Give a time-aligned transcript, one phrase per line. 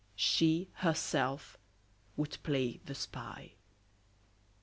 [0.15, 1.59] She, herself,
[2.17, 3.51] would play the spy.